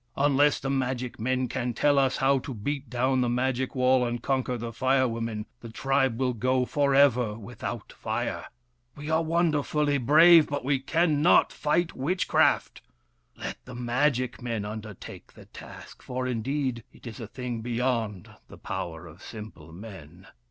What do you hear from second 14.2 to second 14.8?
men